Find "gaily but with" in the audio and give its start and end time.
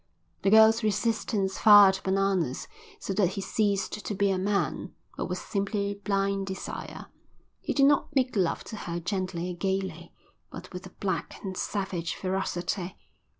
9.55-10.87